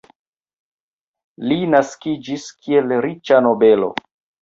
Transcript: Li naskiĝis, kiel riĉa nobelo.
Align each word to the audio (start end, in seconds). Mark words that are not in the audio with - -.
Li 1.51 1.59
naskiĝis, 1.75 2.49
kiel 2.65 2.99
riĉa 3.09 3.47
nobelo. 3.51 3.97